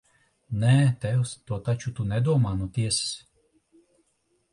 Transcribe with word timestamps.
Nē, 0.61 0.77
tēvs, 1.03 1.33
to 1.51 1.59
taču 1.67 1.93
tu 1.99 2.05
nedomā 2.13 2.53
no 2.63 2.71
tiesas! 2.79 3.13